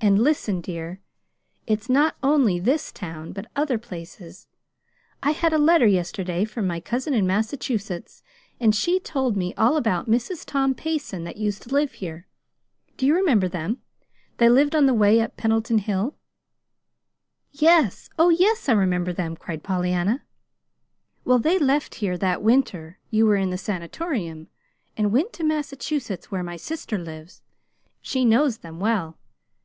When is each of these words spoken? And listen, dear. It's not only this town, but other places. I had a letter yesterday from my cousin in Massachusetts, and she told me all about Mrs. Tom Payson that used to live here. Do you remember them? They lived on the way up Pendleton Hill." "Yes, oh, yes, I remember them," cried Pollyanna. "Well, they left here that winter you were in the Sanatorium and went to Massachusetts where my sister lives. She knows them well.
And 0.00 0.18
listen, 0.22 0.60
dear. 0.60 1.00
It's 1.66 1.88
not 1.88 2.14
only 2.22 2.58
this 2.60 2.92
town, 2.92 3.32
but 3.32 3.50
other 3.56 3.78
places. 3.78 4.48
I 5.22 5.30
had 5.30 5.54
a 5.54 5.58
letter 5.58 5.86
yesterday 5.86 6.44
from 6.44 6.66
my 6.66 6.78
cousin 6.78 7.14
in 7.14 7.26
Massachusetts, 7.26 8.22
and 8.60 8.74
she 8.76 9.00
told 9.00 9.34
me 9.34 9.54
all 9.54 9.78
about 9.78 10.06
Mrs. 10.06 10.44
Tom 10.44 10.74
Payson 10.74 11.24
that 11.24 11.38
used 11.38 11.62
to 11.62 11.68
live 11.70 11.92
here. 11.92 12.26
Do 12.98 13.06
you 13.06 13.14
remember 13.14 13.48
them? 13.48 13.80
They 14.36 14.50
lived 14.50 14.74
on 14.76 14.84
the 14.84 14.92
way 14.92 15.22
up 15.22 15.38
Pendleton 15.38 15.78
Hill." 15.78 16.16
"Yes, 17.50 18.10
oh, 18.18 18.28
yes, 18.28 18.68
I 18.68 18.74
remember 18.74 19.14
them," 19.14 19.36
cried 19.38 19.62
Pollyanna. 19.62 20.22
"Well, 21.24 21.38
they 21.38 21.58
left 21.58 21.94
here 21.94 22.18
that 22.18 22.42
winter 22.42 22.98
you 23.08 23.24
were 23.24 23.36
in 23.36 23.48
the 23.48 23.56
Sanatorium 23.56 24.48
and 24.98 25.12
went 25.12 25.32
to 25.32 25.44
Massachusetts 25.44 26.30
where 26.30 26.42
my 26.42 26.56
sister 26.58 26.98
lives. 26.98 27.40
She 28.02 28.26
knows 28.26 28.58
them 28.58 28.78
well. 28.78 29.16